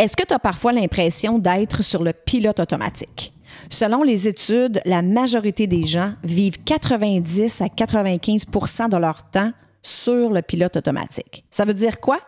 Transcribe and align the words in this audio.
Est-ce 0.00 0.16
que 0.16 0.26
tu 0.26 0.34
as 0.34 0.40
parfois 0.40 0.72
l'impression 0.72 1.38
d'être 1.38 1.84
sur 1.84 2.02
le 2.02 2.12
pilote 2.12 2.58
automatique? 2.58 3.32
Selon 3.70 4.02
les 4.02 4.26
études, 4.26 4.80
la 4.84 5.02
majorité 5.02 5.68
des 5.68 5.86
gens 5.86 6.14
vivent 6.24 6.64
90 6.64 7.60
à 7.60 7.66
95% 7.66 8.88
de 8.88 8.96
leur 8.96 9.30
temps 9.30 9.52
sur 9.82 10.30
le 10.30 10.42
pilote 10.42 10.76
automatique. 10.76 11.44
Ça 11.52 11.64
veut 11.64 11.74
dire 11.74 12.00
quoi? 12.00 12.18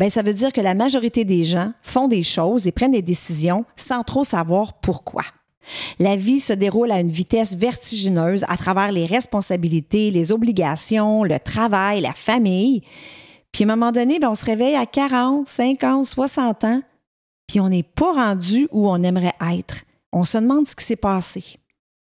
Ben, 0.00 0.10
ça 0.10 0.22
veut 0.22 0.34
dire 0.34 0.52
que 0.52 0.60
la 0.60 0.74
majorité 0.74 1.24
des 1.24 1.44
gens 1.44 1.72
font 1.82 2.08
des 2.08 2.24
choses 2.24 2.66
et 2.66 2.72
prennent 2.72 2.90
des 2.90 3.02
décisions 3.02 3.64
sans 3.76 4.02
trop 4.02 4.24
savoir 4.24 4.80
pourquoi. 4.80 5.22
La 6.00 6.16
vie 6.16 6.40
se 6.40 6.52
déroule 6.52 6.90
à 6.90 6.98
une 6.98 7.12
vitesse 7.12 7.56
vertigineuse 7.56 8.44
à 8.48 8.56
travers 8.56 8.90
les 8.90 9.06
responsabilités, 9.06 10.10
les 10.10 10.32
obligations, 10.32 11.22
le 11.22 11.38
travail, 11.38 12.00
la 12.00 12.14
famille. 12.14 12.82
Puis 13.52 13.62
à 13.62 13.68
un 13.68 13.76
moment 13.76 13.92
donné, 13.92 14.18
ben, 14.18 14.30
on 14.30 14.34
se 14.34 14.44
réveille 14.44 14.74
à 14.74 14.86
40, 14.86 15.46
50, 15.46 16.04
60 16.04 16.64
ans, 16.64 16.82
puis 17.52 17.60
on 17.60 17.68
n'est 17.68 17.82
pas 17.82 18.12
rendu 18.12 18.66
où 18.72 18.88
on 18.88 19.02
aimerait 19.02 19.34
être. 19.52 19.82
On 20.10 20.24
se 20.24 20.38
demande 20.38 20.66
ce 20.66 20.74
qui 20.74 20.86
s'est 20.86 20.96
passé. 20.96 21.44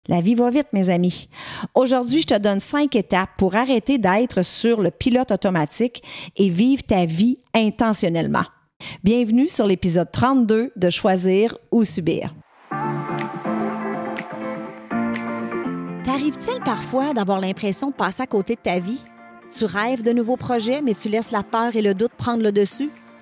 La 0.09 0.20
vie 0.20 0.35
va 0.35 0.49
vite, 0.49 0.67
mes 0.73 0.90
amis. 0.90 1.30
Aujourd'hui, 1.73 2.23
je 2.23 2.27
te 2.27 2.38
donne 2.38 2.59
cinq 2.59 2.98
étapes 2.98 3.30
pour 3.38 3.55
arrêter 3.55 3.98
d'être 3.98 4.41
sur 4.41 4.81
le 4.81 4.91
pilote 4.91 5.31
automatique 5.31 6.04
et 6.35 6.49
vivre 6.49 6.84
ta 6.84 7.05
vie 7.05 7.38
intentionnellement. 7.54 8.44
Bienvenue 9.05 9.48
sur 9.48 9.66
l'épisode 9.66 10.12
32 10.12 10.73
de 10.76 10.90
Choisir 10.90 11.57
ou 11.71 11.85
Subir. 11.85 12.35
T'arrive-t-il 16.04 16.62
parfois 16.66 17.13
d'avoir 17.13 17.40
l'impression 17.40 17.91
de 17.91 17.95
passer 17.95 18.23
à 18.23 18.27
côté 18.27 18.55
de 18.55 18.62
ta 18.62 18.82
vie? 18.82 19.02
Tu 19.57 19.63
rêves 19.63 20.04
de 20.04 20.12
nouveaux 20.12 20.35
projets, 20.35 20.82
mais 20.82 20.93
tu 20.93 21.07
laisses 21.07 21.32
la 21.32 21.43
peur 21.43 21.77
et 21.77 21.82
le 21.82 21.93
doute 21.93 22.12
prendre 22.18 22.43
le 22.43 22.52
dessus? 22.52 22.91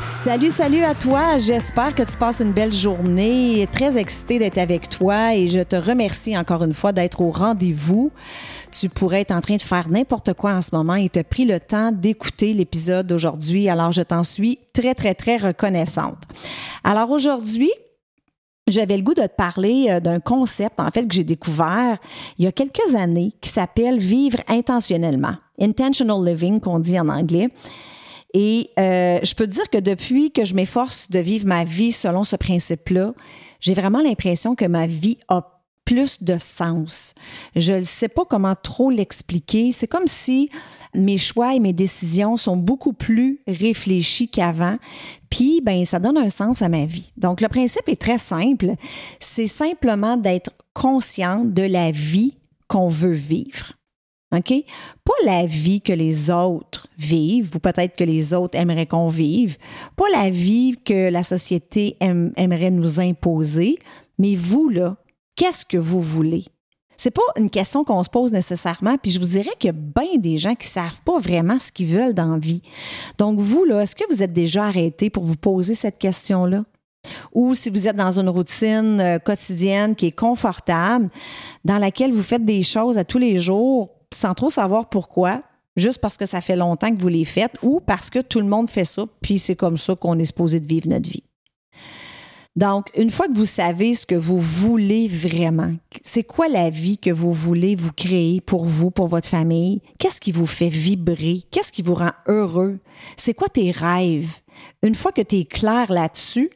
Salut, 0.00 0.50
salut 0.50 0.84
à 0.84 0.94
toi. 0.94 1.38
J'espère 1.38 1.92
que 1.92 2.04
tu 2.04 2.16
passes 2.16 2.40
une 2.40 2.52
belle 2.52 2.72
journée. 2.72 3.68
Très 3.72 3.98
excitée 3.98 4.38
d'être 4.38 4.58
avec 4.58 4.88
toi 4.88 5.34
et 5.34 5.48
je 5.48 5.60
te 5.60 5.74
remercie 5.74 6.38
encore 6.38 6.62
une 6.62 6.72
fois 6.72 6.92
d'être 6.92 7.20
au 7.20 7.30
rendez-vous. 7.30 8.12
Tu 8.70 8.88
pourrais 8.88 9.22
être 9.22 9.32
en 9.32 9.40
train 9.40 9.56
de 9.56 9.62
faire 9.62 9.88
n'importe 9.88 10.34
quoi 10.34 10.52
en 10.52 10.62
ce 10.62 10.68
moment 10.72 10.94
et 10.94 11.08
te 11.08 11.20
pris 11.20 11.44
le 11.44 11.58
temps 11.58 11.90
d'écouter 11.90 12.54
l'épisode 12.54 13.08
d'aujourd'hui. 13.08 13.68
Alors, 13.68 13.90
je 13.90 14.02
t'en 14.02 14.22
suis 14.22 14.60
très, 14.72 14.94
très, 14.94 15.14
très 15.14 15.36
reconnaissante. 15.36 16.22
Alors, 16.84 17.10
aujourd'hui, 17.10 17.70
j'avais 18.68 18.96
le 18.96 19.02
goût 19.02 19.14
de 19.14 19.22
te 19.22 19.36
parler 19.36 19.86
euh, 19.88 20.00
d'un 20.00 20.20
concept, 20.20 20.78
en 20.78 20.90
fait, 20.90 21.06
que 21.06 21.14
j'ai 21.14 21.24
découvert 21.24 21.98
il 22.38 22.44
y 22.44 22.48
a 22.48 22.52
quelques 22.52 22.94
années 22.94 23.32
qui 23.40 23.50
s'appelle 23.50 23.98
vivre 23.98 24.38
intentionnellement. 24.46 25.34
Intentional 25.60 26.24
living, 26.24 26.60
qu'on 26.60 26.78
dit 26.78 27.00
en 27.00 27.08
anglais. 27.08 27.48
Et 28.34 28.70
euh, 28.78 29.18
je 29.22 29.34
peux 29.34 29.46
te 29.46 29.52
dire 29.52 29.70
que 29.70 29.78
depuis 29.78 30.30
que 30.30 30.44
je 30.44 30.54
m'efforce 30.54 31.10
de 31.10 31.18
vivre 31.18 31.46
ma 31.46 31.64
vie 31.64 31.92
selon 31.92 32.24
ce 32.24 32.36
principe-là, 32.36 33.14
j'ai 33.60 33.74
vraiment 33.74 34.00
l'impression 34.00 34.54
que 34.54 34.66
ma 34.66 34.86
vie 34.86 35.18
a 35.28 35.58
plus 35.84 36.22
de 36.22 36.36
sens. 36.36 37.14
Je 37.56 37.72
ne 37.72 37.82
sais 37.82 38.08
pas 38.08 38.26
comment 38.26 38.54
trop 38.54 38.90
l'expliquer. 38.90 39.72
C'est 39.72 39.86
comme 39.86 40.06
si 40.06 40.50
mes 40.94 41.16
choix 41.16 41.54
et 41.54 41.60
mes 41.60 41.72
décisions 41.72 42.36
sont 42.36 42.58
beaucoup 42.58 42.92
plus 42.92 43.40
réfléchis 43.46 44.28
qu'avant. 44.28 44.76
Puis, 45.30 45.62
ben, 45.62 45.86
ça 45.86 45.98
donne 45.98 46.18
un 46.18 46.28
sens 46.28 46.60
à 46.60 46.68
ma 46.68 46.84
vie. 46.84 47.10
Donc, 47.16 47.40
le 47.40 47.48
principe 47.48 47.88
est 47.88 48.00
très 48.00 48.18
simple. 48.18 48.74
C'est 49.18 49.46
simplement 49.46 50.18
d'être 50.18 50.50
conscient 50.74 51.44
de 51.44 51.62
la 51.62 51.90
vie 51.90 52.36
qu'on 52.68 52.90
veut 52.90 53.14
vivre. 53.14 53.77
OK? 54.36 54.52
Pas 55.04 55.14
la 55.24 55.46
vie 55.46 55.80
que 55.80 55.92
les 55.92 56.30
autres 56.30 56.86
vivent, 56.98 57.56
ou 57.56 57.58
peut-être 57.58 57.96
que 57.96 58.04
les 58.04 58.34
autres 58.34 58.58
aimeraient 58.58 58.86
qu'on 58.86 59.08
vive, 59.08 59.56
pas 59.96 60.08
la 60.12 60.28
vie 60.28 60.76
que 60.84 61.08
la 61.08 61.22
société 61.22 61.96
aimerait 62.00 62.70
nous 62.70 63.00
imposer, 63.00 63.78
mais 64.18 64.36
vous, 64.36 64.68
là, 64.68 64.96
qu'est-ce 65.34 65.64
que 65.64 65.78
vous 65.78 66.02
voulez? 66.02 66.44
C'est 66.98 67.12
pas 67.12 67.22
une 67.36 67.48
question 67.48 67.84
qu'on 67.84 68.02
se 68.02 68.10
pose 68.10 68.32
nécessairement, 68.32 68.98
puis 68.98 69.12
je 69.12 69.20
vous 69.20 69.26
dirais 69.26 69.52
qu'il 69.58 69.68
y 69.68 69.70
a 69.70 69.72
bien 69.72 70.18
des 70.18 70.36
gens 70.36 70.56
qui 70.56 70.66
savent 70.66 71.00
pas 71.04 71.18
vraiment 71.18 71.58
ce 71.60 71.70
qu'ils 71.70 71.86
veulent 71.86 72.12
dans 72.12 72.32
la 72.32 72.38
vie. 72.38 72.60
Donc, 73.18 73.38
vous, 73.38 73.64
là, 73.64 73.80
est-ce 73.80 73.94
que 73.94 74.04
vous 74.12 74.22
êtes 74.22 74.32
déjà 74.32 74.64
arrêté 74.64 75.08
pour 75.08 75.22
vous 75.22 75.36
poser 75.36 75.74
cette 75.74 75.98
question-là? 75.98 76.64
Ou 77.32 77.54
si 77.54 77.70
vous 77.70 77.86
êtes 77.86 77.96
dans 77.96 78.18
une 78.18 78.28
routine 78.28 79.00
euh, 79.00 79.18
quotidienne 79.20 79.94
qui 79.94 80.06
est 80.06 80.12
confortable, 80.12 81.08
dans 81.64 81.78
laquelle 81.78 82.12
vous 82.12 82.24
faites 82.24 82.44
des 82.44 82.64
choses 82.64 82.98
à 82.98 83.04
tous 83.04 83.18
les 83.18 83.38
jours 83.38 83.97
sans 84.12 84.34
trop 84.34 84.50
savoir 84.50 84.88
pourquoi, 84.88 85.42
juste 85.76 86.00
parce 86.00 86.16
que 86.16 86.26
ça 86.26 86.40
fait 86.40 86.56
longtemps 86.56 86.94
que 86.94 87.00
vous 87.00 87.08
les 87.08 87.24
faites 87.24 87.56
ou 87.62 87.80
parce 87.80 88.10
que 88.10 88.20
tout 88.20 88.40
le 88.40 88.46
monde 88.46 88.70
fait 88.70 88.84
ça, 88.84 89.04
puis 89.20 89.38
c'est 89.38 89.56
comme 89.56 89.78
ça 89.78 89.94
qu'on 89.94 90.18
est 90.18 90.26
supposé 90.26 90.60
de 90.60 90.66
vivre 90.66 90.88
notre 90.88 91.08
vie. 91.08 91.24
Donc, 92.56 92.90
une 92.96 93.10
fois 93.10 93.28
que 93.28 93.38
vous 93.38 93.44
savez 93.44 93.94
ce 93.94 94.04
que 94.04 94.16
vous 94.16 94.40
voulez 94.40 95.06
vraiment, 95.06 95.74
c'est 96.02 96.24
quoi 96.24 96.48
la 96.48 96.70
vie 96.70 96.98
que 96.98 97.10
vous 97.10 97.32
voulez 97.32 97.76
vous 97.76 97.92
créer 97.92 98.40
pour 98.40 98.64
vous, 98.64 98.90
pour 98.90 99.06
votre 99.06 99.28
famille? 99.28 99.80
Qu'est-ce 100.00 100.20
qui 100.20 100.32
vous 100.32 100.46
fait 100.46 100.68
vibrer? 100.68 101.44
Qu'est-ce 101.52 101.70
qui 101.70 101.82
vous 101.82 101.94
rend 101.94 102.10
heureux? 102.26 102.80
C'est 103.16 103.34
quoi 103.34 103.48
tes 103.48 103.70
rêves? 103.70 104.30
Une 104.82 104.96
fois 104.96 105.12
que 105.12 105.22
tu 105.22 105.36
es 105.36 105.44
clair 105.44 105.92
là-dessus, 105.92 106.50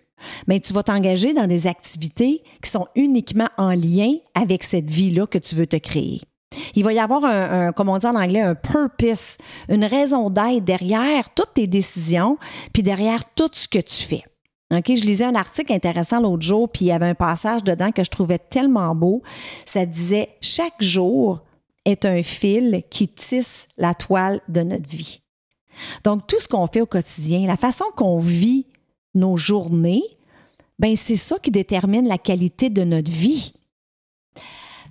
mais 0.49 0.57
ben, 0.57 0.61
tu 0.61 0.73
vas 0.73 0.83
t'engager 0.83 1.35
dans 1.35 1.47
des 1.47 1.69
activités 1.69 2.43
qui 2.63 2.71
sont 2.71 2.89
uniquement 2.97 3.49
en 3.57 3.71
lien 3.71 4.15
avec 4.35 4.65
cette 4.65 4.91
vie-là 4.91 5.27
que 5.27 5.39
tu 5.39 5.55
veux 5.55 5.67
te 5.67 5.77
créer. 5.77 6.21
Il 6.75 6.85
va 6.85 6.93
y 6.93 6.99
avoir 6.99 7.25
un, 7.25 7.73
comme 7.73 7.89
on 7.89 7.99
dit 7.99 8.07
en 8.07 8.17
anglais, 8.17 8.41
un 8.41 8.55
purpose, 8.55 9.39
une 9.69 9.85
raison 9.85 10.31
d'être 10.31 10.65
derrière 10.65 11.31
toutes 11.35 11.55
tes 11.55 11.67
décisions, 11.67 12.39
puis 12.73 12.83
derrière 12.83 13.25
tout 13.35 13.51
ce 13.53 13.69
que 13.69 13.79
tu 13.79 14.03
fais. 14.03 14.25
je 14.71 15.05
lisais 15.05 15.25
un 15.25 15.35
article 15.35 15.73
intéressant 15.73 16.21
l'autre 16.21 16.43
jour, 16.43 16.69
puis 16.69 16.87
il 16.87 16.89
y 16.89 16.93
avait 16.93 17.09
un 17.09 17.15
passage 17.15 17.65
dedans 17.65 17.93
que 17.93 18.05
je 18.05 18.11
trouvais 18.11 18.39
tellement 18.39 18.95
beau. 18.95 19.23
Ça 19.65 19.87
disait 19.87 20.31
Chaque 20.41 20.81
jour 20.81 21.41
est 21.85 22.05
un 22.05 22.23
fil 22.23 22.83
qui 22.91 23.09
tisse 23.09 23.69
la 23.77 23.95
toile 23.95 24.41
de 24.49 24.63
notre 24.63 24.89
vie. 24.89 25.21
Donc, 26.05 26.27
tout 26.27 26.39
ce 26.39 26.49
qu'on 26.49 26.67
fait 26.67 26.81
au 26.81 26.87
quotidien, 26.87 27.47
la 27.47 27.57
façon 27.57 27.85
qu'on 27.97 28.21
vit 28.21 28.67
nos 29.15 29.37
journées, 29.37 30.03
ben 30.79 30.97
c'est 30.97 31.17
ça 31.17 31.39
qui 31.39 31.51
détermine 31.51 32.09
la 32.09 32.19
qualité 32.19 32.71
de 32.71 32.85
notre 32.85 33.11
vie. 33.11 33.55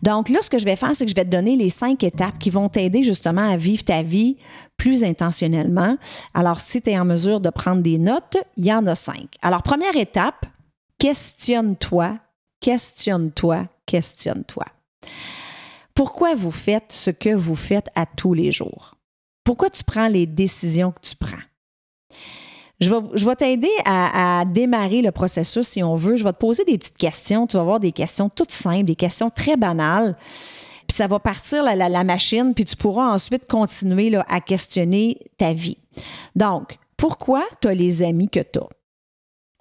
Donc 0.02 0.30
là, 0.30 0.40
ce 0.42 0.50
que 0.50 0.58
je 0.58 0.66
vais 0.66 0.76
faire, 0.76 0.96
c'est 0.96 1.06
que 1.06 1.12
je 1.12 1.16
vais 1.16 1.26
te 1.26 1.30
donner 1.30 1.56
les 1.56 1.70
cinq 1.70 2.04
étapes 2.04 2.40
qui 2.40 2.50
vont 2.50 2.70
t'aider 2.70 3.04
justement 3.04 3.50
à 3.50 3.58
vivre 3.58 3.84
ta 3.84 4.02
vie 4.02 4.38
plus 4.78 5.04
intentionnellement. 5.04 5.98
Alors, 6.34 6.60
si 6.60 6.82
tu 6.82 6.90
es 6.90 7.00
en 7.00 7.06
mesure 7.06 7.40
de 7.40 7.50
prendre 7.50 7.82
des 7.82 7.98
notes, 7.98 8.38
il 8.58 8.66
y 8.66 8.74
en 8.74 8.88
a 8.88 8.96
cinq. 8.96 9.36
Alors, 9.42 9.62
première 9.62 9.96
étape, 9.96 10.46
questionne-toi, 10.98 12.18
questionne-toi, 12.60 13.68
questionne-toi. 13.86 14.66
Pourquoi 15.94 16.36
vous 16.36 16.52
faites 16.52 16.92
ce 16.92 17.12
que 17.12 17.34
vous 17.34 17.56
faites 17.56 17.90
à 17.96 18.06
tous 18.06 18.34
les 18.34 18.52
jours? 18.52 18.96
Pourquoi 19.44 19.70
tu 19.70 19.84
prends 19.84 20.08
les 20.08 20.26
décisions 20.26 20.92
que 20.92 21.02
tu 21.02 21.16
prends? 21.16 21.38
Je 22.82 23.26
vais, 23.26 23.36
t'aider 23.36 23.70
à, 23.86 24.44
démarrer 24.48 25.04
le 25.04 25.12
processus 25.12 25.68
si 25.68 25.84
on 25.84 25.94
veut. 25.94 26.16
Je 26.16 26.24
vais 26.24 26.34
te 26.34 26.40
poser 26.40 26.66
des 26.66 26.80
petites 26.80 26.98
questions. 26.98 27.46
Tu 27.46 27.56
vas 27.56 27.62
avoir 27.62 27.80
des 27.80 27.92
questions 27.92 28.28
toutes 28.28 28.52
simples, 28.52 28.86
des 28.86 28.96
questions 28.96 29.30
très 29.30 29.56
banales. 29.56 30.18
Puis 30.88 30.98
ça 30.98 31.06
va 31.06 31.20
partir 31.20 31.64
la, 31.64 32.04
machine, 32.04 32.54
puis 32.56 32.66
tu 32.66 32.76
pourras 32.76 33.14
ensuite 33.14 33.48
continuer 33.48 34.12
à 34.28 34.42
questionner 34.42 35.20
ta 35.38 35.54
vie. 35.54 35.78
Donc, 36.36 36.80
pourquoi 36.98 37.44
tu 37.62 37.68
as 37.68 37.76
les 37.76 38.02
amis 38.02 38.30
que 38.30 38.40
tu 38.40 38.58
as? 38.60 38.68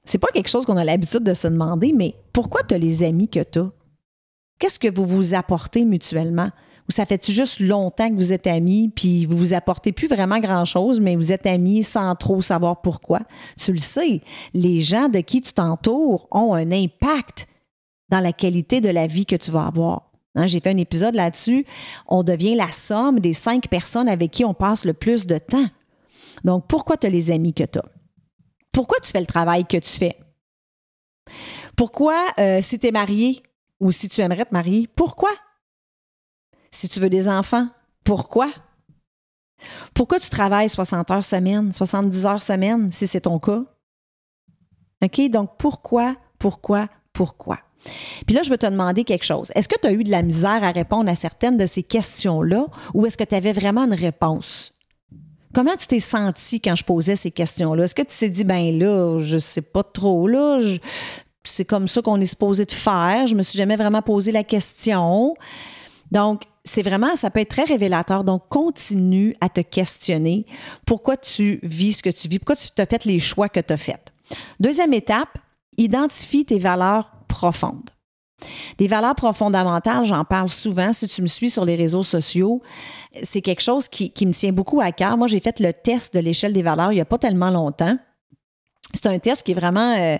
C'est 0.05 0.19
pas 0.19 0.29
quelque 0.33 0.49
chose 0.49 0.65
qu'on 0.65 0.79
a 0.79 0.85
l'habitude 0.85 1.23
de 1.23 1.35
se 1.35 1.47
demander, 1.47 1.93
mais 1.93 2.15
pourquoi 2.33 2.63
tu 2.63 2.75
as 2.75 2.79
les 2.79 3.03
amis 3.03 3.29
que 3.29 3.43
tu 3.43 3.59
as? 3.59 3.71
Qu'est-ce 4.59 4.79
que 4.79 4.93
vous 4.93 5.07
vous 5.07 5.35
apportez 5.35 5.85
mutuellement? 5.85 6.51
Ou 6.91 6.93
ça 6.93 7.07
fait-tu 7.07 7.31
juste 7.31 7.61
longtemps 7.61 8.09
que 8.09 8.17
vous 8.17 8.33
êtes 8.33 8.49
amis, 8.49 8.89
puis 8.89 9.25
vous 9.25 9.39
vous 9.39 9.53
apportez 9.53 9.93
plus 9.93 10.09
vraiment 10.09 10.41
grand-chose, 10.41 10.99
mais 10.99 11.15
vous 11.15 11.31
êtes 11.31 11.47
amis 11.47 11.85
sans 11.85 12.17
trop 12.17 12.43
savoir 12.43 12.83
pourquoi? 12.83 13.21
Tu 13.57 13.71
le 13.71 13.79
sais, 13.79 14.23
les 14.55 14.81
gens 14.81 15.09
de 15.09 15.21
qui 15.21 15.41
tu 15.41 15.53
t'entoures 15.53 16.27
ont 16.33 16.53
un 16.53 16.73
impact 16.73 17.47
dans 18.09 18.19
la 18.19 18.33
qualité 18.33 18.81
de 18.81 18.89
la 18.89 19.07
vie 19.07 19.25
que 19.25 19.37
tu 19.37 19.53
vas 19.53 19.67
avoir. 19.67 20.11
Hein, 20.35 20.49
j'ai 20.49 20.59
fait 20.59 20.71
un 20.71 20.79
épisode 20.79 21.15
là-dessus. 21.15 21.65
On 22.09 22.25
devient 22.25 22.57
la 22.57 22.73
somme 22.73 23.21
des 23.21 23.35
cinq 23.35 23.69
personnes 23.69 24.09
avec 24.09 24.33
qui 24.33 24.45
on 24.45 24.53
passe 24.53 24.85
le 24.85 24.93
plus 24.93 25.27
de 25.27 25.39
temps. 25.39 25.69
Donc, 26.43 26.67
pourquoi 26.67 26.97
tu 26.97 27.07
as 27.07 27.11
les 27.11 27.31
amis 27.31 27.55
que 27.55 27.63
tu 27.63 27.79
as? 27.79 27.85
Pourquoi 28.73 28.99
tu 28.99 29.13
fais 29.13 29.21
le 29.21 29.27
travail 29.27 29.65
que 29.65 29.77
tu 29.77 29.93
fais? 29.97 30.17
Pourquoi, 31.77 32.17
euh, 32.41 32.59
si 32.61 32.81
tu 32.81 32.89
es 32.89 32.91
marié 32.91 33.45
ou 33.79 33.93
si 33.93 34.09
tu 34.09 34.23
aimerais 34.23 34.45
te 34.45 34.53
marier, 34.53 34.89
pourquoi? 34.97 35.31
Si 36.71 36.89
tu 36.89 37.01
veux 37.01 37.11
des 37.11 37.29
enfants, 37.29 37.69
pourquoi? 38.05 38.51
Pourquoi 39.95 40.19
tu 40.19 40.31
travailles 40.31 40.69
60 40.69 41.11
heures 41.11 41.25
semaine, 41.25 41.73
70 41.73 42.27
heures 42.27 42.43
semaine, 42.43 42.93
si 42.93 43.07
c'est 43.07 43.23
ton 43.23 43.39
cas? 43.39 43.63
OK? 45.03 45.31
Donc, 45.31 45.51
pourquoi, 45.59 46.17
pourquoi, 46.39 46.89
pourquoi? 47.13 47.59
Puis 48.27 48.35
là, 48.35 48.43
je 48.43 48.51
veux 48.51 48.59
te 48.59 48.67
demander 48.67 49.05
quelque 49.05 49.25
chose. 49.25 49.51
Est-ce 49.55 49.69
que 49.69 49.79
tu 49.81 49.87
as 49.87 49.93
eu 49.93 50.05
de 50.05 50.11
la 50.11 50.23
misère 50.23 50.63
à 50.63 50.71
répondre 50.71 51.11
à 51.11 51.15
certaines 51.15 51.57
de 51.57 51.67
ces 51.67 51.83
questions-là 51.83 52.67
ou 52.95 53.07
est-ce 53.07 53.17
que 53.17 53.25
tu 53.25 53.35
avais 53.35 53.53
vraiment 53.53 53.85
une 53.85 53.95
réponse? 53.95 54.75
Comment 55.55 55.77
tu 55.77 55.87
t'es 55.87 56.01
senti 56.01 56.61
quand 56.61 56.77
je 56.77 56.85
posais 56.85 57.17
ces 57.17 57.31
questions-là? 57.31 57.85
Est-ce 57.85 57.95
que 57.95 58.03
tu 58.03 58.17
t'es 58.17 58.29
dit, 58.29 58.45
ben 58.45 58.79
là, 58.79 59.19
je 59.21 59.39
sais 59.39 59.63
pas 59.63 59.83
trop, 59.83 60.29
là, 60.29 60.61
c'est 61.43 61.65
comme 61.65 61.89
ça 61.89 62.03
qu'on 62.03 62.21
est 62.21 62.27
supposé 62.27 62.67
de 62.67 62.73
faire. 62.73 63.27
Je 63.27 63.35
me 63.35 63.43
suis 63.43 63.59
jamais 63.59 63.77
vraiment 63.77 64.03
posé 64.03 64.31
la 64.31 64.45
question. 64.45 65.35
Donc, 66.13 66.43
c'est 66.65 66.83
vraiment, 66.83 67.17
ça 67.17 67.31
peut 67.31 67.41
être 67.41 67.51
très 67.51 67.65
révélateur. 67.65 68.25
Donc, 68.25 68.49
continue 68.49 69.37
à 69.41 69.49
te 69.49 69.61
questionner 69.61 70.47
pourquoi 70.87 71.17
tu 71.17 71.59
vis 71.62 71.95
ce 71.95 72.03
que 72.03 72.11
tu 72.11 72.29
vis, 72.29 72.39
pourquoi 72.39 72.57
tu 72.57 72.69
as 72.79 72.87
fait 72.87 73.05
les 73.05 73.19
choix 73.19 73.49
que 73.49 73.61
tu 73.61 73.73
as 73.73 73.77
faits. 73.77 74.12
Deuxième 74.61 74.93
étape, 74.93 75.39
identifie 75.77 76.45
tes 76.45 76.59
valeurs 76.59 77.12
profondes. 77.29 77.91
Des 78.79 78.89
valeurs 78.89 79.15
fondamentales, 79.35 80.05
j'en 80.05 80.25
parle 80.25 80.49
souvent. 80.49 80.93
Si 80.93 81.07
tu 81.09 81.21
me 81.23 81.27
suis 81.27 81.51
sur 81.51 81.65
les 81.65 81.75
réseaux 81.75 82.03
sociaux, 82.03 82.62
c'est 83.23 83.43
quelque 83.43 83.61
chose 83.61 83.89
qui, 83.89 84.12
qui 84.12 84.27
me 84.27 84.33
tient 84.33 84.53
beaucoup 84.53 84.81
à 84.81 84.93
cœur. 84.93 85.17
Moi, 85.17 85.27
j'ai 85.27 85.41
fait 85.41 85.61
le 85.61 85.73
test 85.73 86.15
de 86.15 86.21
l'échelle 86.21 86.53
des 86.53 86.62
valeurs 86.62 86.93
il 86.93 86.97
n'y 86.97 87.01
a 87.01 87.07
pas 87.07 87.19
tellement 87.19 87.51
longtemps. 87.51 87.99
C'est 89.02 89.08
un 89.08 89.19
test 89.19 89.43
qui 89.43 89.52
est 89.52 89.55
vraiment, 89.55 89.94
euh, 89.97 90.19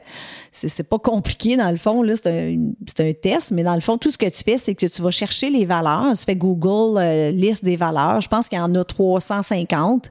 c'est 0.53 0.89
pas 0.89 0.99
compliqué 0.99 1.57
dans 1.57 1.71
le 1.71 1.77
fond, 1.77 2.03
c'est 2.15 2.27
un, 2.27 3.05
un, 3.05 3.13
test, 3.13 3.51
mais 3.51 3.63
dans 3.63 3.75
le 3.75 3.81
fond, 3.81 3.99
tout 3.99 4.11
ce 4.11 4.17
que 4.17 4.29
tu 4.29 4.43
fais, 4.43 4.57
c'est 4.57 4.75
que 4.75 4.87
tu 4.87 5.03
vas 5.03 5.11
chercher 5.11 5.51
les 5.51 5.67
valeurs. 5.67 6.13
Tu 6.17 6.25
fais 6.25 6.37
Google 6.37 6.99
euh, 6.99 7.31
liste 7.31 7.65
des 7.65 7.77
valeurs. 7.77 8.21
Je 8.21 8.29
pense 8.29 8.49
qu'il 8.49 8.59
y 8.59 8.61
en 8.61 8.75
a 8.75 8.85
350. 8.85 10.11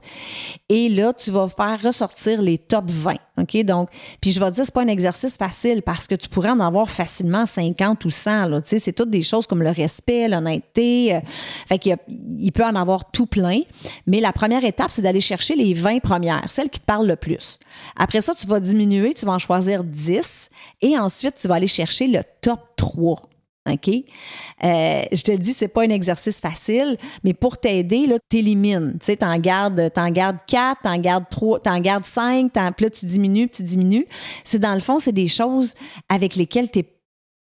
Et 0.68 0.88
là, 0.88 1.12
tu 1.12 1.30
vas 1.32 1.48
faire 1.48 1.80
ressortir 1.82 2.42
les 2.42 2.58
top 2.58 2.84
20. 2.88 3.16
Donc, 3.64 3.88
puis 4.20 4.32
je 4.32 4.40
vais 4.40 4.50
te 4.50 4.56
dire, 4.56 4.64
c'est 4.64 4.74
pas 4.74 4.82
un 4.82 4.88
exercice 4.88 5.36
facile 5.36 5.82
parce 5.82 6.06
que 6.06 6.14
tu 6.14 6.28
pourrais 6.28 6.50
en 6.50 6.60
avoir 6.60 6.90
facilement 6.90 7.46
50 7.46 8.04
ou 8.04 8.10
100. 8.10 8.46
Là, 8.46 8.60
tu 8.60 8.70
sais, 8.70 8.78
c'est 8.78 8.92
toutes 8.92 9.10
des 9.10 9.22
choses 9.22 9.46
comme 9.46 9.62
le 9.62 9.70
respect, 9.70 10.28
l'honnêteté. 10.28 11.14
Euh, 11.14 11.20
fait 11.68 11.78
qu'il 11.78 11.96
il 12.38 12.52
peut 12.52 12.64
en 12.64 12.74
avoir 12.74 13.10
tout 13.10 13.26
plein. 13.26 13.60
Mais 14.06 14.20
la 14.20 14.32
première 14.32 14.64
étape, 14.64 14.90
c'est 14.90 15.02
d'aller 15.02 15.20
chercher 15.20 15.54
les 15.56 15.74
20 15.74 16.00
premières, 16.00 16.44
celles 16.48 16.70
qui 16.70 16.80
te 16.80 16.84
parlent 16.84 17.06
le 17.06 17.16
plus. 17.16 17.58
Après 17.96 18.20
ça, 18.20 18.34
tu 18.34 18.46
vas 18.46 18.60
diminuer, 18.60 19.14
tu 19.14 19.26
vas 19.26 19.32
en 19.32 19.38
choisir 19.38 19.84
10 19.84 20.50
et 20.82 20.98
ensuite, 20.98 21.34
tu 21.40 21.48
vas 21.48 21.56
aller 21.56 21.66
chercher 21.66 22.06
le 22.06 22.22
top 22.40 22.60
3. 22.76 23.22
OK? 23.68 23.88
Euh, 23.88 25.02
je 25.12 25.22
te 25.22 25.32
dis, 25.32 25.52
c'est 25.52 25.68
pas 25.68 25.82
un 25.82 25.90
exercice 25.90 26.40
facile, 26.40 26.96
mais 27.24 27.34
pour 27.34 27.58
t'aider, 27.58 28.06
là, 28.06 28.16
t'élimines. 28.28 28.96
Tu 29.00 29.06
sais, 29.06 29.16
t'en 29.16 29.36
gardes, 29.38 29.92
t'en 29.92 30.10
gardes 30.10 30.38
4, 30.46 30.82
t'en 30.82 30.98
gardes 30.98 31.28
3, 31.30 31.60
t'en 31.60 31.78
gardes 31.80 32.06
5, 32.06 32.52
puis 32.52 32.84
là, 32.84 32.90
tu 32.90 33.06
diminues, 33.06 33.48
puis 33.48 33.58
tu 33.58 33.62
diminues. 33.64 34.06
C'est 34.44 34.58
dans 34.58 34.74
le 34.74 34.80
fond, 34.80 34.98
c'est 34.98 35.12
des 35.12 35.28
choses 35.28 35.74
avec 36.08 36.36
lesquelles 36.36 36.70
t'es 36.70 36.86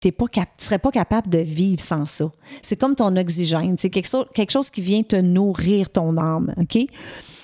tu 0.00 0.10
pas 0.10 0.26
serais 0.58 0.80
pas 0.80 0.90
capable 0.90 1.28
de 1.28 1.38
vivre 1.38 1.80
sans 1.80 2.06
ça. 2.06 2.32
C'est 2.60 2.74
comme 2.74 2.96
ton 2.96 3.16
oxygène, 3.16 3.76
c'est 3.78 3.88
quelque 3.88 4.32
quelque 4.32 4.50
chose 4.50 4.68
qui 4.68 4.82
vient 4.82 5.04
te 5.04 5.14
nourrir 5.14 5.90
ton 5.90 6.16
âme, 6.16 6.52
OK? 6.60 6.86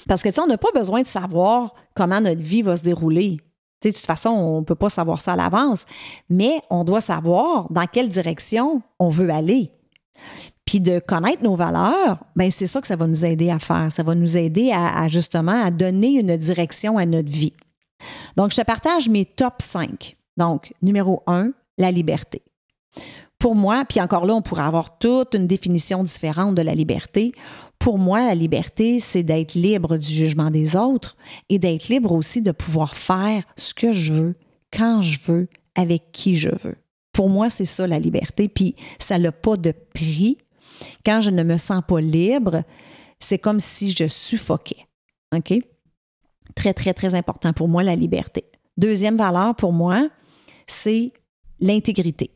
Parce 0.09 0.23
que, 0.23 0.29
tu 0.29 0.35
sais, 0.35 0.41
on 0.41 0.49
n'a 0.49 0.59
pas 0.59 0.73
besoin 0.75 1.03
de 1.03 1.07
savoir 1.07 1.75
comment 1.95 2.21
notre 2.21 2.41
vie 2.41 2.63
va 2.63 2.75
se 2.75 2.83
dérouler 2.83 3.39
de 3.83 3.91
toute 3.91 4.07
façon, 4.07 4.31
on 4.31 4.61
ne 4.61 4.65
peut 4.65 4.75
pas 4.75 4.89
savoir 4.89 5.21
ça 5.21 5.35
à 5.35 5.37
l'avance, 5.37 5.85
mais 6.29 6.61
on 6.71 6.85
doit 6.85 7.01
savoir 7.01 7.71
dans 7.71 7.87
quelle 7.87 8.09
direction 8.09 8.83
on 8.99 9.09
veut 9.09 9.31
aller. 9.31 9.71
Puis 10.65 10.81
de 10.81 10.99
connaître 10.99 11.43
nos 11.43 11.55
valeurs, 11.55 12.19
ben 12.37 12.51
c'est 12.51 12.67
ça 12.67 12.81
que 12.81 12.87
ça 12.87 12.97
va 12.97 13.07
nous 13.07 13.25
aider 13.25 13.51
à 13.51 13.59
faire. 13.59 13.91
Ça 13.91 14.03
va 14.03 14.15
nous 14.15 14.37
aider 14.37 14.71
à, 14.73 15.09
justement 15.09 15.65
à 15.65 15.71
donner 15.71 16.19
une 16.19 16.37
direction 16.37 16.99
à 16.99 17.07
notre 17.07 17.31
vie. 17.31 17.55
Donc, 18.37 18.51
je 18.53 18.57
te 18.57 18.63
partage 18.63 19.09
mes 19.09 19.25
top 19.25 19.55
5. 19.61 20.17
Donc, 20.37 20.73
numéro 20.83 21.23
1, 21.27 21.53
la 21.79 21.91
liberté. 21.91 22.43
Pour 23.39 23.55
moi, 23.55 23.85
puis 23.85 24.01
encore 24.01 24.27
là, 24.27 24.35
on 24.35 24.43
pourrait 24.43 24.65
avoir 24.65 24.99
toute 24.99 25.35
une 25.35 25.47
définition 25.47 26.03
différente 26.03 26.55
de 26.55 26.63
la 26.63 26.75
liberté. 26.75 27.33
Pour 27.79 27.99
moi, 27.99 28.21
la 28.27 28.35
liberté, 28.35 28.99
c'est 28.99 29.23
d'être 29.23 29.55
libre 29.55 29.97
du 29.97 30.11
jugement 30.11 30.51
des 30.51 30.75
autres 30.75 31.17
et 31.49 31.61
d'être 31.61 31.89
libre 31.89 32.13
aussi 32.13 32.43
de 32.43 32.51
pouvoir 32.51 32.97
faire 32.97 33.45
ce 33.57 33.75
que 33.75 33.93
je 33.93 34.13
veux, 34.13 34.35
quand 34.73 35.03
je 35.03 35.21
veux, 35.21 35.49
avec 35.77 36.11
qui 36.11 36.35
je 36.35 36.51
veux. 36.51 36.77
Pour 37.13 37.29
moi, 37.29 37.49
c'est 37.49 37.65
ça 37.65 37.87
la 37.87 38.01
liberté, 38.01 38.49
puis 38.49 38.75
ça 38.99 39.19
n'a 39.19 39.31
pas 39.31 39.57
de 39.57 39.73
prix. 39.95 40.39
Quand 41.07 41.21
je 41.21 41.31
ne 41.31 41.45
me 41.45 41.57
sens 41.57 41.83
pas 41.87 42.01
libre, 42.01 42.63
c'est 43.21 43.39
comme 43.39 43.61
si 43.61 43.93
je 43.93 44.09
suffoquais. 44.09 44.87
OK? 45.35 45.55
Très, 46.57 46.75
très, 46.75 46.95
très 46.95 47.15
important 47.15 47.53
pour 47.53 47.69
moi, 47.69 47.85
la 47.85 47.95
liberté. 47.95 48.45
Deuxième 48.77 49.17
valeur 49.17 49.55
pour 49.55 49.73
moi, 49.73 50.09
c'est 50.67 51.13
l'intégrité. 51.61 52.31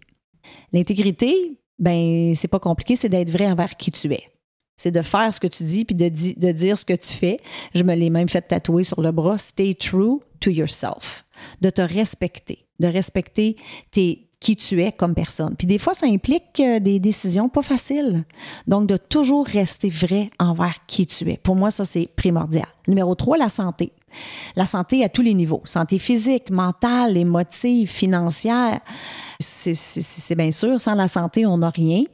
L'intégrité, 0.73 1.59
ben, 1.79 2.35
c'est 2.35 2.49
pas 2.49 2.61
compliqué, 2.61 2.97
c'est 2.97 3.09
d'être 3.09 3.31
vrai 3.31 3.51
envers 3.51 3.77
qui 3.77 3.91
tu 3.91 4.13
es 4.13 4.33
c'est 4.83 4.91
de 4.91 5.03
faire 5.03 5.33
ce 5.33 5.39
que 5.39 5.47
tu 5.47 5.63
dis 5.63 5.85
puis 5.85 5.95
de, 5.95 6.09
dire 6.09 6.79
ce 6.79 6.85
que 6.85 6.95
tu 6.95 7.13
fais. 7.13 7.39
Je 7.75 7.85
me 7.85 7.95
l'ai 7.95 8.11
même 8.11 8.29
fait 8.29 8.43
tatouer 8.43 8.85
sur 8.85 9.01
le 9.01 9.13
bras. 9.13 9.39
Stay 9.39 9.75
true 9.75 10.21
to 10.41 10.51
yourself. 10.51 11.25
De 11.61 11.71
te 11.71 11.83
respecter, 11.83 12.67
de 12.81 12.89
respecter 12.89 13.57
qui 13.93 14.57
tu 14.57 14.83
es 14.83 14.91
comme 14.91 15.15
personne. 15.15 15.55
Puis 15.57 15.69
des 15.69 15.79
fois, 15.79 15.95
ça 15.95 16.07
implique 16.07 16.59
euh, 16.59 16.81
des 16.81 16.99
décisions 16.99 17.49
pas 17.49 17.63
faciles. 17.63 18.25
Donc, 18.67 18.89
de 18.89 18.97
toujours 18.97 19.47
rester 19.47 19.89
vrai 19.89 20.31
envers 20.41 20.85
qui 20.89 21.07
tu 21.07 21.31
es. 21.31 21.37
Pour 21.37 21.55
moi, 21.55 21.71
ça, 21.71 21.85
c'est 21.85 22.09
primordial. 22.17 22.67
Numéro 22.89 23.15
3, 23.15 23.39
la 23.39 23.49
santé. 23.49 23.93
La 24.57 24.67
santé 24.67 25.05
à 25.05 25.09
tous 25.09 25.23
les 25.23 25.35
niveaux. 25.35 25.63
Santé 25.65 26.01
physique, 26.01 26.51
mentale, 26.51 27.17
émotive, 27.17 27.89
financière. 27.89 28.81
C'est 29.39 30.35
bien 30.35 30.51
sûr, 30.51 30.81
sans 30.81 30.95
la 30.95 31.09
santé, 31.09 31.47
on 31.47 31.59
n'a 31.59 31.71
rien. 31.71 32.05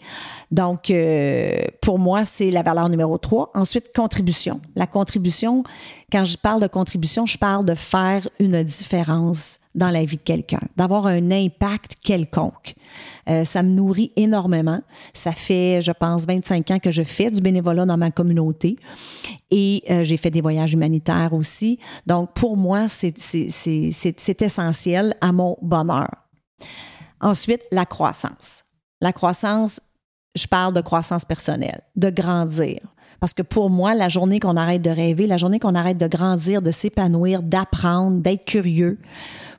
Donc, 0.51 0.91
euh, 0.91 1.61
pour 1.83 1.99
moi, 1.99 2.25
c'est 2.25 2.51
la 2.51 2.63
valeur 2.63 2.89
numéro 2.89 3.19
3. 3.19 3.51
Ensuite, 3.55 3.95
contribution. 3.95 4.61
La 4.77 4.87
contribution, 4.87 5.63
quand 6.11 6.25
je 6.25 6.39
parle 6.39 6.63
de 6.63 6.67
contribution, 6.67 7.27
je 7.27 7.37
parle 7.37 7.67
de 7.67 7.75
faire 7.75 8.29
une 8.41 8.63
différence 8.63 9.59
dans 9.75 9.91
la 9.91 10.05
vie 10.05 10.17
de 10.17 10.23
quelqu'un, 10.23 10.61
d'avoir 10.77 11.07
un 11.07 11.31
impact 11.31 11.97
quelconque. 12.03 12.75
Euh, 13.29 13.45
ça 13.45 13.63
me 13.63 13.69
nourrit 13.69 14.13
énormément. 14.17 14.81
Ça 15.13 15.33
fait, 15.33 15.81
je 15.83 15.93
pense, 15.93 16.27
25 16.27 16.71
ans 16.71 16.79
que 16.79 16.91
je 16.91 17.03
fais 17.03 17.31
du 17.31 17.41
bénévolat 17.41 17.85
dans 17.85 17.99
ma 17.99 18.11
communauté 18.11 18.77
et 19.51 19.85
euh, 19.91 20.03
j'ai 20.03 20.17
fait 20.17 20.31
des 20.31 20.41
voyages 20.41 20.73
humanitaires 20.73 21.33
aussi. 21.33 21.79
Donc, 22.07 22.33
pour 22.35 22.57
moi, 22.57 22.89
c'est 22.89 24.43
essentiel 24.43 25.15
à 25.21 25.33
mon 25.33 25.57
bonheur. 25.61 26.09
Ensuite, 27.21 27.63
la 27.73 27.87
croissance. 27.87 28.65
La 29.01 29.13
croissance, 29.13 29.81
je 30.35 30.47
parle 30.47 30.75
de 30.75 30.81
croissance 30.81 31.25
personnelle, 31.25 31.83
de 31.97 32.11
grandir. 32.11 32.81
Parce 33.21 33.35
que 33.35 33.43
pour 33.43 33.71
moi, 33.71 33.95
la 33.95 34.09
journée 34.09 34.39
qu'on 34.39 34.57
arrête 34.57 34.83
de 34.83 34.91
rêver, 34.91 35.27
la 35.27 35.37
journée 35.37 35.59
qu'on 35.59 35.75
arrête 35.75 35.99
de 35.99 36.07
grandir, 36.07 36.63
de 36.63 36.71
s'épanouir, 36.71 37.43
d'apprendre, 37.43 38.21
d'être 38.21 38.45
curieux, 38.45 38.99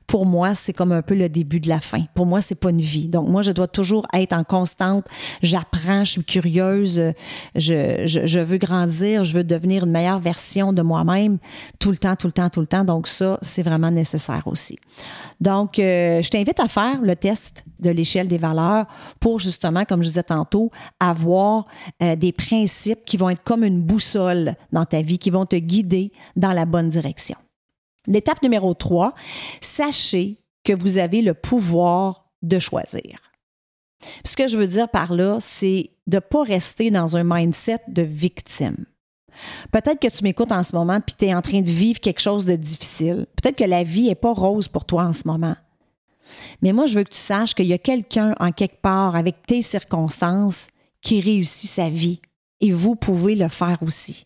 pour 0.10 0.26
moi, 0.26 0.56
c'est 0.56 0.74
comme 0.74 0.92
un 0.92 1.04
peu 1.04 1.14
le 1.14 1.30
début 1.30 1.60
de 1.60 1.70
la 1.70 1.80
fin. 1.80 2.06
Pour 2.16 2.26
moi, 2.26 2.42
c'est 2.42 2.60
pas 2.60 2.72
une 2.72 2.82
vie. 2.82 3.08
Donc, 3.08 3.30
moi, 3.30 3.44
je 3.44 3.52
dois 3.52 3.68
toujours 3.68 4.08
être 4.12 4.34
en 4.34 4.44
constante. 4.44 5.06
J'apprends, 5.44 6.04
je 6.04 6.14
suis 6.14 6.24
curieuse, 6.24 7.14
je, 7.54 8.40
veux 8.40 8.58
grandir, 8.58 9.24
je 9.24 9.34
veux 9.36 9.44
devenir 9.44 9.86
une 9.86 9.92
meilleure 9.92 10.20
version 10.20 10.74
de 10.74 10.82
moi-même 10.82 11.38
tout 11.78 11.92
le 11.92 11.98
temps, 11.98 12.16
tout 12.16 12.26
le 12.26 12.34
temps, 12.34 12.50
tout 12.50 12.60
le 12.60 12.66
temps. 12.66 12.84
Donc, 12.84 13.08
ça, 13.08 13.38
c'est 13.44 13.62
vraiment 13.62 13.92
nécessaire 13.92 14.48
aussi. 14.48 14.80
Donc, 15.42 15.78
euh, 15.78 16.24
je 16.24 16.30
t'invite 16.32 16.60
à 16.60 16.68
faire 16.68 17.00
le 17.04 17.16
test 17.16 17.64
de 17.80 17.92
l'échelle 17.92 18.28
des 18.28 18.40
valeurs 18.40 18.88
pour 19.20 19.40
justement, 19.40 19.86
comme 19.86 20.02
je 20.02 20.08
disais 20.08 20.24
tantôt, 20.24 20.72
avoir 21.00 21.68
euh, 22.02 22.16
des 22.16 22.32
principes 22.32 23.06
qui 23.06 23.16
vont 23.18 23.30
être 23.30 23.44
comme 23.44 23.64
une 23.64 23.80
boussole 23.80 24.56
dans 24.74 24.86
ta 24.86 25.04
vie, 25.04 25.20
qui 25.20 25.30
vont 25.30 25.46
te 25.46 25.56
guider 25.56 26.12
dans 26.36 26.52
la 26.52 26.66
bonne 26.66 26.90
direction. 26.90 27.38
L'étape 28.08 28.42
numéro 28.42 28.74
3, 28.74 29.14
sachez 29.62 30.38
que 30.64 30.74
vous 30.74 30.98
avez 30.98 31.22
le 31.22 31.34
pouvoir 31.34 32.30
de 32.42 32.60
choisir. 32.60 33.20
ce 34.24 34.36
que 34.36 34.48
je 34.48 34.58
veux 34.58 34.68
dire 34.68 34.90
par 34.90 35.14
là, 35.14 35.38
c'est 35.40 35.92
de 36.08 36.18
ne 36.18 36.20
pas 36.20 36.44
rester 36.44 36.90
dans 36.90 37.18
un 37.18 37.24
mindset 37.24 37.82
de 37.88 38.02
victime. 38.02 38.86
Peut-être 39.72 40.00
que 40.00 40.08
tu 40.08 40.24
m'écoutes 40.24 40.52
en 40.52 40.64
ce 40.64 40.76
moment 40.76 41.00
puis 41.02 41.16
tu 41.18 41.26
es 41.26 41.34
en 41.34 41.42
train 41.42 41.62
de 41.62 41.70
vivre 41.70 42.00
quelque 42.00 42.22
chose 42.22 42.46
de 42.46 42.56
difficile. 42.56 43.26
Peut-être 43.42 43.58
que 43.58 43.64
la 43.64 43.84
vie 43.84 44.08
n'est 44.08 44.16
pas 44.16 44.34
rose 44.34 44.68
pour 44.68 44.86
toi 44.86 45.04
en 45.04 45.14
ce 45.14 45.28
moment. 45.28 45.56
Mais 46.62 46.74
moi, 46.74 46.86
je 46.86 46.96
veux 46.96 47.04
que 47.04 47.14
tu 47.14 47.20
saches 47.20 47.56
qu'il 47.56 47.68
y 47.68 47.74
a 47.74 47.78
quelqu'un 47.78 48.36
en 48.40 48.52
quelque 48.52 48.82
part 48.82 49.16
avec 49.16 49.46
tes 49.46 49.62
circonstances 49.62 50.68
qui 51.02 51.22
réussit 51.22 51.70
sa 51.70 51.90
vie 51.90 52.22
et 52.62 52.72
vous 52.72 52.96
pouvez 52.96 53.36
le 53.36 53.48
faire 53.48 53.82
aussi. 53.82 54.26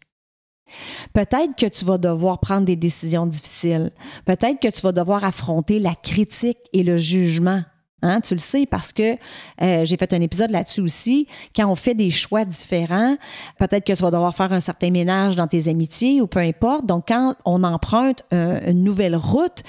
Peut-être 1.13 1.55
que 1.55 1.65
tu 1.65 1.85
vas 1.85 1.97
devoir 1.97 2.39
prendre 2.39 2.65
des 2.65 2.75
décisions 2.75 3.25
difficiles. 3.25 3.91
Peut-être 4.25 4.59
que 4.59 4.69
tu 4.69 4.81
vas 4.81 4.91
devoir 4.91 5.23
affronter 5.23 5.79
la 5.79 5.95
critique 5.95 6.59
et 6.73 6.83
le 6.83 6.97
jugement. 6.97 7.63
Hein, 8.03 8.19
tu 8.19 8.33
le 8.33 8.39
sais 8.39 8.65
parce 8.65 8.91
que 8.91 9.15
euh, 9.61 9.85
j'ai 9.85 9.95
fait 9.95 10.11
un 10.11 10.19
épisode 10.19 10.51
là-dessus 10.51 10.81
aussi. 10.81 11.27
Quand 11.55 11.69
on 11.69 11.75
fait 11.75 11.93
des 11.93 12.09
choix 12.09 12.43
différents, 12.43 13.15
peut-être 13.57 13.85
que 13.85 13.93
tu 13.93 14.01
vas 14.01 14.11
devoir 14.11 14.35
faire 14.35 14.51
un 14.51 14.59
certain 14.59 14.91
ménage 14.91 15.37
dans 15.37 15.47
tes 15.47 15.69
amitiés 15.69 16.19
ou 16.19 16.27
peu 16.27 16.39
importe. 16.39 16.85
Donc, 16.85 17.05
quand 17.07 17.35
on 17.45 17.63
emprunte 17.63 18.23
euh, 18.33 18.59
une 18.69 18.83
nouvelle 18.83 19.15
route, 19.15 19.63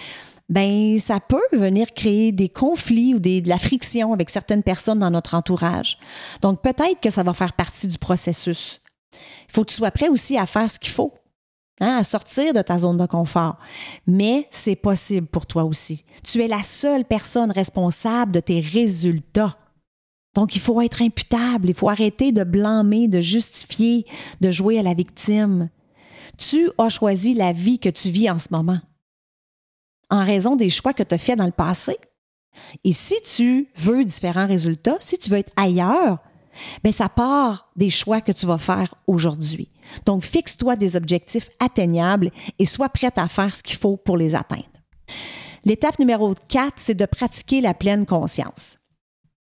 ben 0.49 0.99
ça 0.99 1.21
peut 1.21 1.47
venir 1.53 1.95
créer 1.95 2.33
des 2.33 2.49
conflits 2.49 3.15
ou 3.15 3.21
de 3.21 3.49
la 3.49 3.59
friction 3.59 4.13
avec 4.13 4.31
certaines 4.31 4.65
personnes 4.65 4.99
dans 4.99 5.11
notre 5.11 5.37
entourage. 5.37 5.97
Donc, 6.43 6.61
peut-être 6.61 7.01
que 7.01 7.11
ça 7.11 7.23
va 7.23 7.35
faire 7.35 7.53
partie 7.53 7.87
du 7.87 7.99
processus. 7.99 8.81
Il 9.49 9.53
faut 9.53 9.65
que 9.65 9.71
tu 9.71 9.77
sois 9.77 9.91
prêt 9.91 10.09
aussi 10.09 10.37
à 10.39 10.47
faire 10.47 10.71
ce 10.71 10.79
qu'il 10.79 10.93
faut. 10.93 11.15
Hein, 11.81 11.97
à 11.99 12.05
sortir 12.05 12.53
de 12.53 12.63
ta 12.63 12.79
zone 12.79 12.99
de 12.99 13.07
confort. 13.07 13.59
Mais 14.07 14.47
c'est 14.51 14.77
possible 14.77 15.27
pour 15.27 15.45
toi 15.45 15.65
aussi. 15.65 16.05
Tu 16.23 16.41
es 16.41 16.47
la 16.47 16.63
seule 16.63 17.05
personne 17.05 17.51
responsable 17.51 18.31
de 18.31 18.39
tes 18.39 18.61
résultats. 18.61 19.59
Donc, 20.35 20.55
il 20.55 20.61
faut 20.61 20.81
être 20.81 21.03
imputable, 21.03 21.69
il 21.69 21.75
faut 21.75 21.89
arrêter 21.89 22.31
de 22.31 22.45
blâmer, 22.45 23.09
de 23.09 23.21
justifier, 23.21 24.07
de 24.41 24.53
jouer 24.53 24.79
à 24.79 24.83
la 24.83 24.95
victime. 24.95 25.69
Tu 26.39 26.71
as 26.79 26.91
choisi 26.91 27.35
la 27.35 27.53
vie 27.53 27.81
que 27.81 27.89
tu 27.89 28.09
vis 28.09 28.31
en 28.31 28.39
ce 28.39 28.49
moment 28.53 28.81
en 30.11 30.25
raison 30.25 30.57
des 30.57 30.71
choix 30.71 30.93
que 30.93 31.03
tu 31.03 31.15
as 31.15 31.19
faits 31.19 31.39
dans 31.39 31.47
le 31.47 31.53
passé. 31.53 31.97
Et 32.85 32.93
si 32.93 33.17
tu 33.23 33.69
veux 33.77 34.05
différents 34.05 34.47
résultats, 34.47 34.97
si 35.01 35.19
tu 35.19 35.31
veux 35.31 35.39
être 35.39 35.53
ailleurs, 35.57 36.19
bien, 36.83 36.93
ça 36.93 37.09
part 37.09 37.71
des 37.77 37.91
choix 37.91 38.21
que 38.21 38.33
tu 38.33 38.47
vas 38.47 38.59
faire 38.59 38.95
aujourd'hui. 39.07 39.69
Donc, 40.07 40.23
fixe-toi 40.23 40.77
des 40.77 40.97
objectifs 40.97 41.51
atteignables 41.61 42.31
et 42.59 42.67
sois 42.67 42.89
prête 42.89 43.19
à 43.19 43.29
faire 43.29 43.55
ce 43.55 43.63
qu'il 43.63 43.77
faut 43.77 43.97
pour 43.97 44.17
les 44.17 44.35
atteindre. 44.35 44.65
L'étape 45.65 45.99
numéro 45.99 46.35
4, 46.49 46.75
c'est 46.77 46.95
de 46.95 47.07
pratiquer 47.07 47.61
la 47.61 47.75
pleine 47.75 48.07
conscience. 48.07 48.79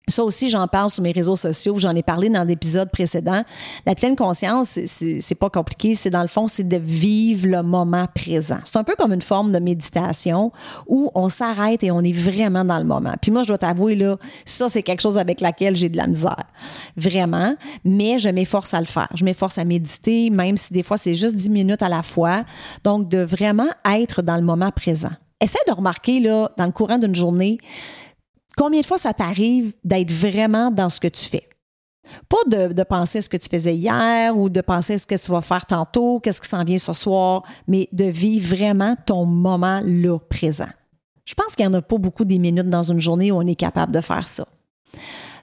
Ça 0.07 0.23
aussi, 0.23 0.51
j'en 0.51 0.69
parle 0.69 0.91
sur 0.91 1.03
mes 1.03 1.13
réseaux 1.13 1.35
sociaux, 1.35 1.79
j'en 1.79 1.97
ai 1.97 2.03
parlé 2.03 2.29
dans 2.29 2.45
l'épisode 2.45 2.91
précédent. 2.91 3.43
La 3.87 3.95
pleine 3.95 4.17
conscience, 4.17 4.79
c'est 4.85 5.35
pas 5.35 5.49
compliqué, 5.49 5.95
c'est 5.95 6.11
dans 6.11 6.21
le 6.21 6.29
fond, 6.29 6.47
c'est 6.47 6.69
de 6.69 6.77
vivre 6.77 7.49
le 7.49 7.63
moment 7.63 8.07
présent. 8.15 8.59
C'est 8.65 8.77
un 8.77 8.85
peu 8.85 8.97
comme 8.97 9.15
une 9.15 9.23
forme 9.23 9.51
de 9.51 9.59
méditation 9.59 10.53
où 10.87 11.11
on 11.15 11.31
s'arrête 11.31 11.83
et 11.83 11.91
on 11.91 12.03
est 12.03 12.13
vraiment 12.13 12.67
dans 12.67 12.79
le 12.79 12.85
moment. 12.85 13.15
Puis 13.23 13.31
moi, 13.31 13.45
je 13.45 13.49
dois 13.49 13.57
t'avouer, 13.57 13.95
là, 13.95 14.19
ça, 14.45 14.69
c'est 14.69 14.83
quelque 14.83 15.01
chose 15.01 15.17
avec 15.17 15.41
laquelle 15.41 15.75
j'ai 15.75 15.89
de 15.89 15.97
la 15.97 16.07
misère. 16.07 16.45
Vraiment. 16.99 17.57
Mais 17.87 18.19
je 18.19 18.29
m'efforce 18.29 18.75
à 18.75 18.81
le 18.81 18.87
faire. 18.87 19.09
Je 19.15 19.25
m'efforce 19.25 19.57
à 19.57 19.65
méditer, 19.65 20.29
même 20.29 20.59
si 20.59 20.75
des 20.75 20.83
fois, 20.83 20.99
c'est 20.99 21.15
juste 21.15 21.35
10 21.35 21.49
minutes 21.49 21.83
à 21.83 21.89
la 21.89 22.03
fois. 22.03 22.45
Donc, 22.85 23.09
de 23.09 23.19
vraiment 23.19 23.69
être 23.91 24.21
dans 24.21 24.37
le 24.37 24.43
moment 24.43 24.71
présent. 24.71 25.13
Essaie 25.41 25.59
de 25.67 25.73
remarquer, 25.73 26.21
là, 26.21 26.51
dans 26.59 26.67
le 26.67 26.73
courant 26.73 26.99
d'une 26.99 27.15
journée, 27.15 27.59
Combien 28.57 28.81
de 28.81 28.87
fois 28.87 28.99
ça 28.99 29.13
t'arrive 29.13 29.73
d'être 29.85 30.13
vraiment 30.13 30.71
dans 30.71 30.89
ce 30.89 31.01
que 31.01 31.09
tu 31.09 31.25
fais? 31.25 31.49
Pas 32.29 32.45
de, 32.47 32.83
penser 32.83 33.19
à 33.19 33.23
ce 33.23 33.29
que 33.29 33.37
tu 33.37 33.49
faisais 33.49 33.75
hier 33.75 34.37
ou 34.37 34.49
de 34.49 34.61
penser 34.61 34.95
à 34.95 34.99
ce 34.99 35.07
que 35.07 35.15
tu 35.15 35.31
vas 35.31 35.41
faire 35.41 35.67
tantôt, 35.67 36.21
qu'est-ce 36.21 36.41
qui 36.41 36.49
s'en 36.49 36.65
vient 36.65 36.79
ce 36.79 36.93
soir, 36.93 37.43
mais 37.67 37.89
de 37.93 38.05
vivre 38.05 38.55
vraiment 38.55 38.97
ton 39.07 39.25
moment 39.25 39.81
là, 39.85 40.19
présent. 40.19 40.69
Je 41.25 41.35
pense 41.35 41.57
qu'il 41.57 41.67
n'y 41.67 41.75
en 41.75 41.79
a 41.79 41.83
pas 41.83 41.97
beaucoup 41.97 42.25
des 42.25 42.39
minutes 42.39 42.69
dans 42.69 42.83
une 42.83 43.01
journée 43.01 43.33
où 43.33 43.37
on 43.37 43.47
est 43.47 43.55
capable 43.55 43.93
de 43.93 44.01
faire 44.01 44.27
ça. 44.27 44.47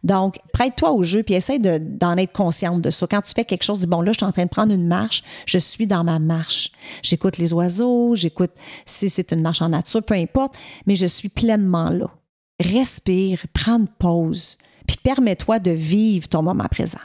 Donc, 0.03 0.39
prête-toi 0.53 0.91
au 0.91 1.03
jeu 1.03 1.21
puis 1.21 1.35
essaie 1.35 1.59
d'en 1.59 2.17
être 2.17 2.31
consciente 2.31 2.81
de 2.81 2.89
ça. 2.89 3.05
Quand 3.05 3.21
tu 3.21 3.33
fais 3.35 3.45
quelque 3.45 3.63
chose, 3.63 3.79
dis 3.79 3.87
bon, 3.87 4.01
là, 4.01 4.11
je 4.11 4.17
suis 4.17 4.25
en 4.25 4.31
train 4.31 4.45
de 4.45 4.49
prendre 4.49 4.73
une 4.73 4.87
marche, 4.87 5.23
je 5.45 5.59
suis 5.59 5.85
dans 5.85 6.03
ma 6.03 6.17
marche. 6.17 6.71
J'écoute 7.03 7.37
les 7.37 7.53
oiseaux, 7.53 8.15
j'écoute 8.15 8.51
si 8.85 9.09
c'est 9.09 9.31
une 9.31 9.41
marche 9.41 9.61
en 9.61 9.69
nature, 9.69 10.01
peu 10.01 10.15
importe, 10.15 10.55
mais 10.87 10.95
je 10.95 11.05
suis 11.05 11.29
pleinement 11.29 11.89
là 11.89 12.09
respire, 12.61 13.43
prends 13.53 13.79
une 13.79 13.87
pause, 13.87 14.57
puis 14.87 14.97
permets-toi 15.03 15.59
de 15.59 15.71
vivre 15.71 16.27
ton 16.27 16.41
moment 16.41 16.67
présent. 16.69 16.99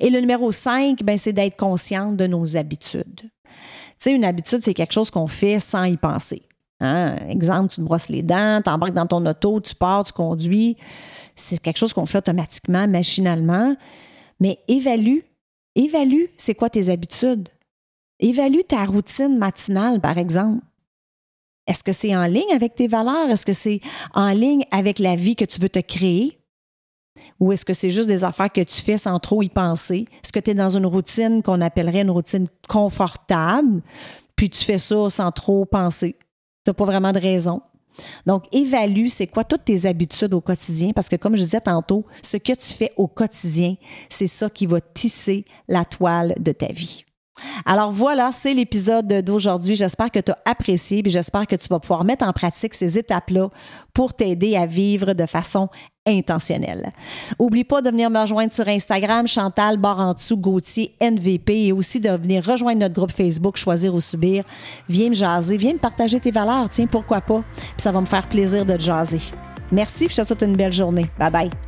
Et 0.00 0.10
le 0.10 0.20
numéro 0.20 0.50
5, 0.50 1.02
ben, 1.02 1.18
c'est 1.18 1.32
d'être 1.32 1.56
consciente 1.56 2.16
de 2.16 2.26
nos 2.26 2.56
habitudes. 2.56 3.22
Tu 3.22 3.30
sais, 3.98 4.12
une 4.12 4.24
habitude, 4.24 4.60
c'est 4.62 4.74
quelque 4.74 4.92
chose 4.92 5.10
qu'on 5.10 5.26
fait 5.26 5.58
sans 5.58 5.84
y 5.84 5.96
penser. 5.96 6.42
Hein? 6.80 7.16
Exemple, 7.28 7.70
tu 7.70 7.76
te 7.76 7.80
brosses 7.82 8.08
les 8.08 8.22
dents, 8.22 8.60
tu 8.62 8.70
embarques 8.70 8.94
dans 8.94 9.06
ton 9.06 9.24
auto, 9.26 9.60
tu 9.60 9.74
pars, 9.74 10.04
tu 10.04 10.12
conduis. 10.12 10.76
C'est 11.34 11.58
quelque 11.58 11.78
chose 11.78 11.92
qu'on 11.92 12.06
fait 12.06 12.18
automatiquement, 12.18 12.86
machinalement. 12.86 13.76
Mais 14.40 14.60
évalue, 14.68 15.18
évalue, 15.74 16.26
c'est 16.36 16.54
quoi 16.54 16.70
tes 16.70 16.88
habitudes? 16.88 17.48
Évalue 18.20 18.60
ta 18.66 18.84
routine 18.84 19.36
matinale, 19.38 20.00
par 20.00 20.18
exemple. 20.18 20.64
Est-ce 21.68 21.84
que 21.84 21.92
c'est 21.92 22.16
en 22.16 22.24
ligne 22.24 22.52
avec 22.52 22.74
tes 22.74 22.88
valeurs? 22.88 23.30
Est-ce 23.30 23.46
que 23.46 23.52
c'est 23.52 23.80
en 24.14 24.30
ligne 24.30 24.64
avec 24.70 24.98
la 24.98 25.14
vie 25.14 25.36
que 25.36 25.44
tu 25.44 25.60
veux 25.60 25.68
te 25.68 25.78
créer? 25.78 26.40
Ou 27.38 27.52
est-ce 27.52 27.64
que 27.64 27.74
c'est 27.74 27.90
juste 27.90 28.08
des 28.08 28.24
affaires 28.24 28.52
que 28.52 28.62
tu 28.62 28.80
fais 28.80 28.96
sans 28.96 29.18
trop 29.20 29.42
y 29.42 29.48
penser? 29.48 30.06
Est-ce 30.24 30.32
que 30.32 30.40
tu 30.40 30.50
es 30.50 30.54
dans 30.54 30.76
une 30.76 30.86
routine 30.86 31.42
qu'on 31.42 31.60
appellerait 31.60 32.02
une 32.02 32.10
routine 32.10 32.48
confortable, 32.68 33.82
puis 34.34 34.50
tu 34.50 34.64
fais 34.64 34.78
ça 34.78 35.08
sans 35.10 35.30
trop 35.30 35.64
penser? 35.64 36.16
Tu 36.64 36.70
n'as 36.70 36.74
pas 36.74 36.84
vraiment 36.84 37.12
de 37.12 37.20
raison. 37.20 37.62
Donc, 38.26 38.44
évalue 38.52 39.08
c'est 39.08 39.26
quoi 39.26 39.44
toutes 39.44 39.64
tes 39.64 39.86
habitudes 39.86 40.34
au 40.34 40.40
quotidien, 40.40 40.92
parce 40.92 41.08
que 41.08 41.16
comme 41.16 41.36
je 41.36 41.42
disais 41.42 41.60
tantôt, 41.60 42.06
ce 42.22 42.36
que 42.36 42.52
tu 42.52 42.72
fais 42.72 42.92
au 42.96 43.08
quotidien, 43.08 43.74
c'est 44.08 44.26
ça 44.26 44.48
qui 44.48 44.66
va 44.66 44.80
tisser 44.80 45.44
la 45.68 45.84
toile 45.84 46.34
de 46.38 46.52
ta 46.52 46.68
vie. 46.68 47.04
Alors 47.66 47.92
voilà, 47.92 48.30
c'est 48.32 48.54
l'épisode 48.54 49.06
d'aujourd'hui. 49.22 49.76
J'espère 49.76 50.10
que 50.10 50.20
tu 50.20 50.32
as 50.32 50.38
apprécié 50.44 51.02
et 51.04 51.10
j'espère 51.10 51.46
que 51.46 51.56
tu 51.56 51.68
vas 51.68 51.78
pouvoir 51.78 52.04
mettre 52.04 52.26
en 52.26 52.32
pratique 52.32 52.74
ces 52.74 52.98
étapes-là 52.98 53.48
pour 53.92 54.14
t'aider 54.14 54.56
à 54.56 54.66
vivre 54.66 55.12
de 55.12 55.26
façon 55.26 55.68
intentionnelle. 56.06 56.92
Oublie 57.38 57.64
pas 57.64 57.82
de 57.82 57.90
venir 57.90 58.10
me 58.10 58.20
rejoindre 58.20 58.52
sur 58.52 58.66
Instagram, 58.66 59.26
Chantal 59.26 59.76
Barantou 59.76 60.36
Gauthier 60.36 60.94
NVP 61.00 61.66
et 61.66 61.72
aussi 61.72 62.00
de 62.00 62.10
venir 62.10 62.44
rejoindre 62.44 62.80
notre 62.80 62.94
groupe 62.94 63.12
Facebook 63.12 63.56
Choisir 63.56 63.94
ou 63.94 64.00
Subir. 64.00 64.44
Viens 64.88 65.10
me 65.10 65.14
jaser, 65.14 65.56
viens 65.56 65.74
me 65.74 65.78
partager 65.78 66.18
tes 66.20 66.30
valeurs, 66.30 66.68
tiens, 66.70 66.86
pourquoi 66.86 67.20
pas. 67.20 67.42
Puis 67.56 67.82
ça 67.82 67.92
va 67.92 68.00
me 68.00 68.06
faire 68.06 68.28
plaisir 68.28 68.64
de 68.64 68.76
te 68.76 68.82
jaser. 68.82 69.20
Merci, 69.70 70.08
je 70.08 70.16
te 70.16 70.22
souhaite 70.22 70.42
une 70.42 70.56
belle 70.56 70.72
journée. 70.72 71.06
Bye 71.18 71.30
bye. 71.30 71.67